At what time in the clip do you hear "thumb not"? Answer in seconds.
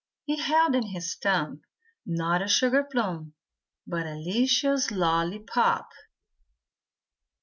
1.13-2.41